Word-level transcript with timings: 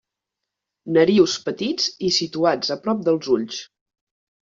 Narius 0.95 1.37
petits 1.51 1.87
i 2.11 2.13
situats 2.19 2.77
a 2.79 2.83
prop 2.87 3.09
dels 3.11 3.35
ulls. 3.41 3.67